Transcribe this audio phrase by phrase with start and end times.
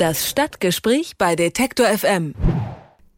[0.00, 2.32] Das Stadtgespräch bei Detektor FM.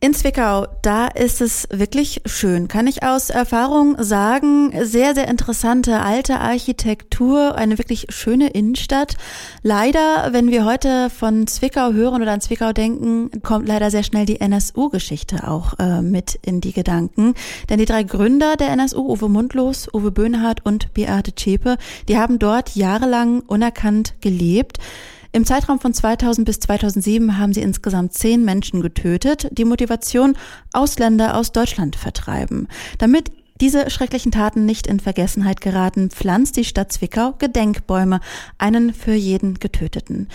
[0.00, 4.72] In Zwickau, da ist es wirklich schön, kann ich aus Erfahrung sagen.
[4.84, 9.14] Sehr, sehr interessante alte Architektur, eine wirklich schöne Innenstadt.
[9.62, 14.26] Leider, wenn wir heute von Zwickau hören oder an Zwickau denken, kommt leider sehr schnell
[14.26, 17.34] die NSU-Geschichte auch äh, mit in die Gedanken.
[17.68, 21.76] Denn die drei Gründer der NSU, Uwe Mundlos, Uwe Böhnhardt und Beate Zschäpe,
[22.08, 24.80] die haben dort jahrelang unerkannt gelebt.
[25.34, 29.48] Im Zeitraum von 2000 bis 2007 haben sie insgesamt zehn Menschen getötet.
[29.52, 30.36] Die Motivation,
[30.74, 32.68] Ausländer aus Deutschland vertreiben.
[32.98, 38.18] Damit diese schrecklichen Taten nicht in Vergessenheit geraten, pflanzt die Stadt Zwickau Gedenkbäume,
[38.58, 40.28] einen für jeden Getöteten.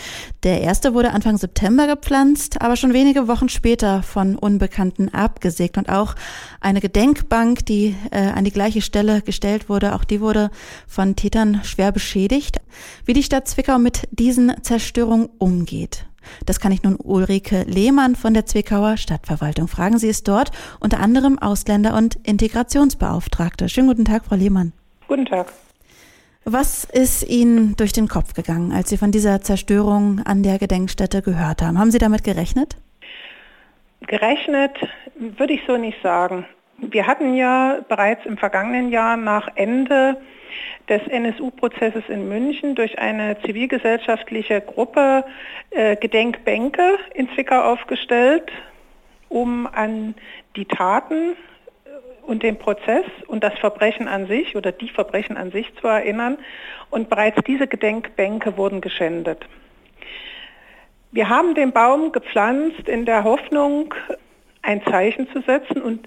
[0.43, 5.89] Der erste wurde Anfang September gepflanzt, aber schon wenige Wochen später von Unbekannten abgesägt und
[5.89, 6.15] auch
[6.61, 10.49] eine Gedenkbank, die äh, an die gleiche Stelle gestellt wurde, auch die wurde
[10.87, 12.61] von Tätern schwer beschädigt.
[13.03, 16.05] Wie die Stadt Zwickau mit diesen Zerstörungen umgeht.
[16.45, 19.97] Das kann ich nun Ulrike Lehmann von der Zwickauer Stadtverwaltung fragen.
[19.97, 23.69] Sie ist dort unter anderem Ausländer- und Integrationsbeauftragte.
[23.69, 24.73] Schönen guten Tag, Frau Lehmann.
[25.07, 25.51] Guten Tag.
[26.49, 31.21] Was ist Ihnen durch den Kopf gegangen, als Sie von dieser Zerstörung an der Gedenkstätte
[31.21, 31.77] gehört haben?
[31.77, 32.77] Haben Sie damit gerechnet?
[34.07, 34.71] Gerechnet
[35.15, 36.45] würde ich so nicht sagen.
[36.77, 40.17] Wir hatten ja bereits im vergangenen Jahr nach Ende
[40.87, 45.25] des NSU-Prozesses in München durch eine zivilgesellschaftliche Gruppe
[45.71, 48.51] äh, Gedenkbänke in Zwickau aufgestellt,
[49.27, 50.15] um an
[50.55, 51.35] die Taten
[52.27, 56.37] und den Prozess und das Verbrechen an sich oder die Verbrechen an sich zu erinnern.
[56.89, 59.45] Und bereits diese Gedenkbänke wurden geschändet.
[61.11, 63.93] Wir haben den Baum gepflanzt in der Hoffnung,
[64.61, 66.05] ein Zeichen zu setzen und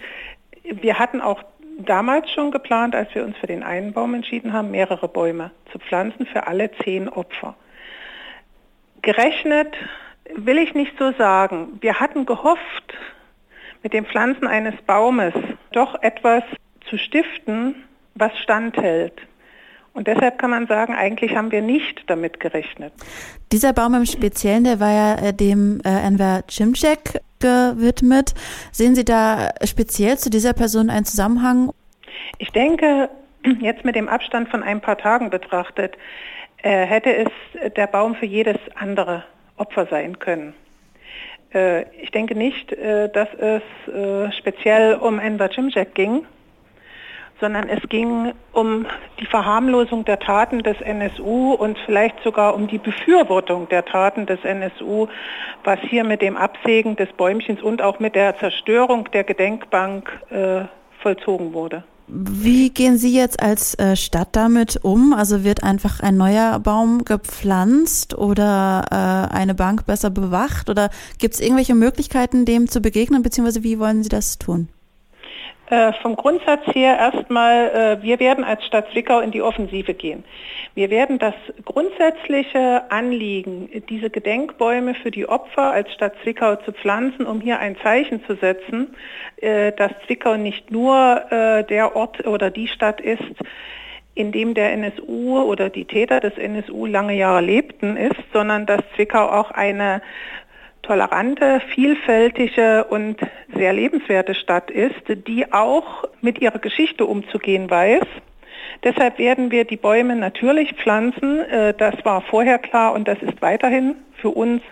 [0.70, 1.42] wir hatten auch
[1.78, 5.78] damals schon geplant, als wir uns für den einen Baum entschieden haben, mehrere Bäume zu
[5.78, 7.54] pflanzen für alle zehn Opfer.
[9.02, 9.74] Gerechnet
[10.34, 11.78] will ich nicht so sagen.
[11.80, 12.94] Wir hatten gehofft,
[13.82, 15.32] mit dem Pflanzen eines Baumes
[15.72, 16.42] doch etwas
[16.88, 19.14] zu stiften, was standhält.
[19.92, 22.92] Und deshalb kann man sagen, eigentlich haben wir nicht damit gerechnet.
[23.50, 28.34] Dieser Baum im Speziellen, der war ja äh, dem äh, Enver Cimcek gewidmet.
[28.72, 31.72] Sehen Sie da speziell zu dieser Person einen Zusammenhang?
[32.38, 33.08] Ich denke,
[33.60, 35.96] jetzt mit dem Abstand von ein paar Tagen betrachtet,
[36.62, 39.24] äh, hätte es der Baum für jedes andere
[39.56, 40.54] Opfer sein können.
[41.54, 43.62] Äh, ich denke nicht, äh, dass es
[44.36, 46.24] speziell um Enver Cimcek ging,
[47.40, 48.86] sondern es ging um
[49.18, 54.44] die Verharmlosung der Taten des NSU und vielleicht sogar um die Befürwortung der Taten des
[54.44, 55.08] NSU,
[55.64, 60.62] was hier mit dem Absägen des Bäumchens und auch mit der Zerstörung der Gedenkbank äh,
[61.02, 61.84] vollzogen wurde.
[62.12, 65.12] Wie gehen Sie jetzt als äh, Stadt damit um?
[65.12, 70.68] Also wird einfach ein neuer Baum gepflanzt oder äh, eine Bank besser bewacht?
[70.68, 74.68] Oder gibt es irgendwelche Möglichkeiten, dem zu begegnen, beziehungsweise wie wollen Sie das tun?
[75.70, 80.24] Äh, vom Grundsatz her erstmal, äh, wir werden als Stadt Zwickau in die Offensive gehen.
[80.74, 87.24] Wir werden das grundsätzliche Anliegen, diese Gedenkbäume für die Opfer als Stadt Zwickau zu pflanzen,
[87.24, 88.96] um hier ein Zeichen zu setzen,
[89.36, 93.22] äh, dass Zwickau nicht nur der Ort oder die Stadt ist,
[94.14, 98.80] in dem der NSU oder die Täter des NSU lange Jahre lebten, ist, sondern dass
[98.96, 100.02] Zwickau auch eine
[100.82, 103.18] tolerante, vielfältige und
[103.60, 108.06] sehr lebenswerte Stadt ist, die auch mit ihrer Geschichte umzugehen weiß.
[108.82, 111.40] Deshalb werden wir die Bäume natürlich pflanzen.
[111.40, 114.62] Äh, das war vorher klar und das ist weiterhin für uns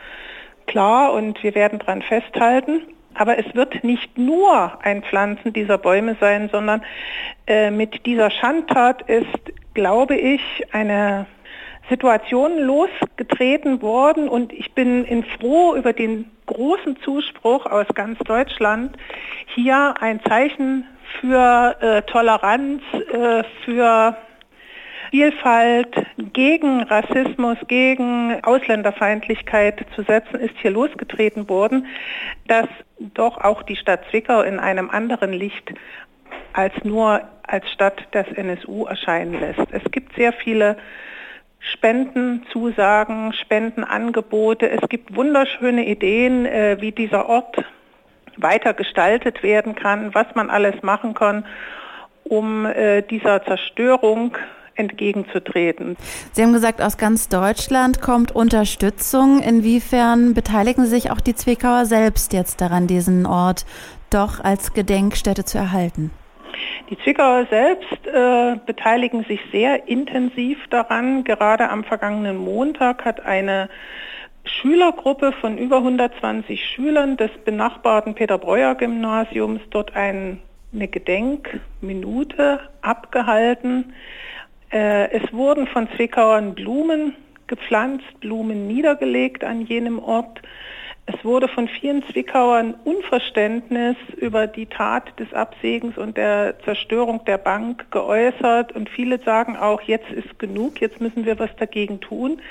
[0.67, 2.81] klar und wir werden daran festhalten.
[3.13, 6.83] Aber es wird nicht nur ein Pflanzen dieser Bäume sein, sondern
[7.47, 10.41] äh, mit dieser Schandtat ist, glaube ich,
[10.73, 11.27] eine
[11.89, 18.97] Situationen losgetreten worden und ich bin in froh über den großen Zuspruch aus ganz Deutschland,
[19.55, 20.87] hier ein Zeichen
[21.21, 22.83] für äh, Toleranz,
[23.13, 24.17] äh, für
[25.11, 25.95] Vielfalt,
[26.35, 31.87] gegen Rassismus, gegen Ausländerfeindlichkeit zu setzen, ist hier losgetreten worden,
[32.47, 32.67] dass
[32.99, 35.73] doch auch die Stadt Zwickau in einem anderen Licht
[36.53, 39.67] als nur als Stadt des NSU erscheinen lässt.
[39.71, 40.77] Es gibt sehr viele
[41.61, 44.71] Spendenzusagen, Spendenangebote.
[44.71, 47.57] Es gibt wunderschöne Ideen, äh, wie dieser Ort
[48.37, 51.45] weiter gestaltet werden kann, was man alles machen kann,
[52.25, 54.37] um äh, dieser Zerstörung
[54.79, 55.97] entgegenzutreten.
[56.33, 59.41] Sie haben gesagt, aus ganz Deutschland kommt Unterstützung.
[59.41, 63.67] Inwiefern beteiligen sich auch die Zwickauer selbst jetzt daran, diesen Ort
[64.11, 66.13] doch als Gedenkstätte zu erhalten?
[66.91, 71.25] Die Zwickauer selbst äh, beteiligen sich sehr intensiv daran.
[71.25, 73.69] Gerade am vergangenen Montag hat eine
[74.45, 80.41] Schülergruppe von über 120 Schülern des benachbarten Peter-Breuer-Gymnasiums dort ein,
[80.73, 83.93] eine Gedenkminute abgehalten.
[84.71, 87.15] Äh, es wurden von Zwickauern Blumen
[87.47, 90.41] gepflanzt, Blumen niedergelegt an jenem Ort.
[91.11, 97.39] Es wurde von vielen Zwickauern Unverständnis über die Tat des Absägens und der Zerstörung der
[97.39, 102.43] Bank geäußert und viele sagen auch, jetzt ist genug, jetzt müssen wir was dagegen tun.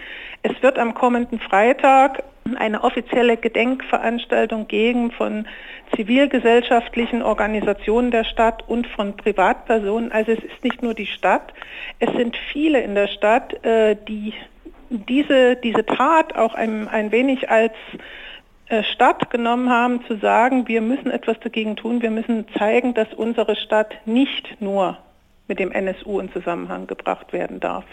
[0.42, 2.24] Es wird am kommenden Freitag
[2.56, 5.48] eine offizielle Gedenkveranstaltung gegen von
[5.96, 10.12] zivilgesellschaftlichen Organisationen der Stadt und von Privatpersonen.
[10.12, 11.54] Also es ist nicht nur die Stadt,
[12.00, 14.34] es sind viele in der Stadt, äh, die
[14.90, 17.74] diese, diese Tat auch ein, ein wenig als
[18.84, 23.56] Stadt genommen haben, zu sagen, wir müssen etwas dagegen tun, wir müssen zeigen, dass unsere
[23.56, 24.98] Stadt nicht nur
[25.48, 27.86] mit dem NSU in Zusammenhang gebracht werden darf.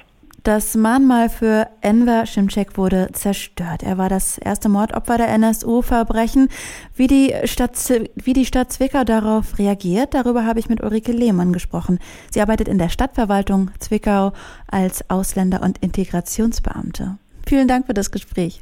[0.42, 3.82] Das Mahnmal für Enver Schimczek wurde zerstört.
[3.82, 6.50] Er war das erste Mordopfer der NSU-Verbrechen.
[6.94, 7.78] Wie die, Stadt,
[8.14, 11.98] wie die Stadt Zwickau darauf reagiert, darüber habe ich mit Ulrike Lehmann gesprochen.
[12.30, 14.32] Sie arbeitet in der Stadtverwaltung Zwickau
[14.70, 17.16] als Ausländer- und Integrationsbeamte.
[17.46, 18.60] Vielen Dank für das Gespräch.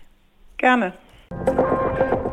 [0.58, 0.93] Gerne.